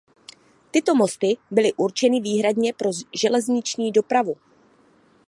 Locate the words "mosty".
0.95-1.37